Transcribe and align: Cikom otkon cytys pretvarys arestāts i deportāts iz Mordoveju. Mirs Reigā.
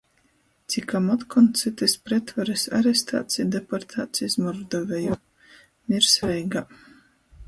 Cikom 0.75 1.09
otkon 1.15 1.49
cytys 1.59 1.93
pretvarys 2.07 2.63
arestāts 2.79 3.41
i 3.43 3.45
deportāts 3.57 4.23
iz 4.29 4.39
Mordoveju. 4.47 5.19
Mirs 5.93 6.17
Reigā. 6.29 6.65